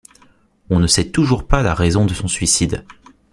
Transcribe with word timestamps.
On 0.71 0.79
ne 0.79 0.87
sait 0.87 1.11
toujours 1.11 1.45
pas 1.45 1.61
la 1.61 1.75
raison 1.75 2.07
de 2.07 2.15
son 2.15 2.27
suicide. 2.27 2.87